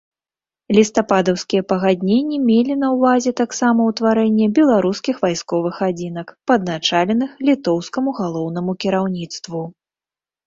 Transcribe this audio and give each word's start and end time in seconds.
Лістападаўскія 0.75 1.63
пагадненні 1.71 2.37
мелі 2.45 2.77
на 2.83 2.87
ўвазе 2.95 3.33
таксама 3.41 3.79
ўтварэнне 3.89 4.47
беларускіх 4.59 5.15
вайсковых 5.25 5.75
адзінак, 5.89 6.33
падначаленых 6.53 7.35
літоўскаму 7.51 8.09
галоўнаму 8.21 8.71
кіраўніцтву. 8.87 9.63